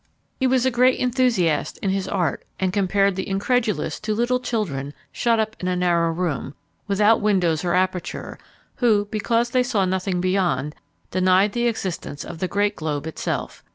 [0.39, 4.95] He was a great enthusiast in his art, and compared the incredulous to little children
[5.11, 6.55] shut up in a narrow room,
[6.87, 8.39] without windows or aperture,
[8.77, 10.73] who, because they saw nothing beyond,
[11.11, 13.63] denied the existence of the great globe itself.